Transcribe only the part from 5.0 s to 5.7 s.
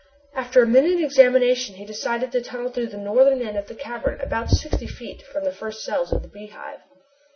from the